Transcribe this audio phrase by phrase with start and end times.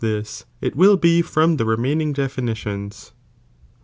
[0.01, 3.11] "'thisf it will bo from the remaining definitions.'